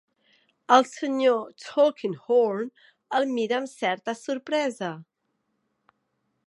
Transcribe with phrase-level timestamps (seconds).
[0.75, 1.35] El Sr.
[1.65, 2.73] Tulkinghorn
[3.19, 4.93] el mira amb certa sorpresa.